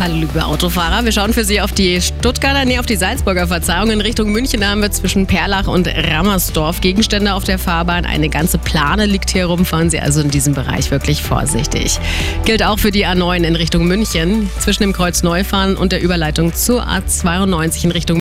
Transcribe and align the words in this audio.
Hallo 0.00 0.14
liebe 0.14 0.42
Autofahrer, 0.42 1.04
wir 1.04 1.12
schauen 1.12 1.34
für 1.34 1.44
Sie 1.44 1.60
auf 1.60 1.72
die 1.72 2.00
Stuttgarter, 2.00 2.64
nee, 2.64 2.78
auf 2.78 2.86
die 2.86 2.96
Salzburger 2.96 3.46
Verzeihung. 3.46 3.90
In 3.90 4.00
Richtung 4.00 4.32
München 4.32 4.66
haben 4.66 4.80
wir 4.80 4.90
zwischen 4.90 5.26
Perlach 5.26 5.66
und 5.66 5.86
Rammersdorf 5.88 6.80
Gegenstände 6.80 7.34
auf 7.34 7.44
der 7.44 7.58
Fahrbahn. 7.58 8.06
Eine 8.06 8.30
ganze 8.30 8.56
Plane 8.56 9.04
liegt 9.04 9.28
hier 9.28 9.44
rum, 9.44 9.66
fahren 9.66 9.90
Sie 9.90 10.00
also 10.00 10.22
in 10.22 10.30
diesem 10.30 10.54
Bereich 10.54 10.90
wirklich 10.90 11.20
vorsichtig. 11.22 12.00
Gilt 12.46 12.62
auch 12.62 12.78
für 12.78 12.90
die 12.90 13.06
A9 13.06 13.42
in 13.44 13.56
Richtung 13.56 13.86
München, 13.86 14.48
zwischen 14.58 14.84
dem 14.84 14.94
Kreuz 14.94 15.22
Neufahren 15.22 15.76
und 15.76 15.92
der 15.92 16.00
Überleitung 16.00 16.54
zur 16.54 16.88
A92 16.88 17.84
in 17.84 17.90
Richtung 17.90 18.18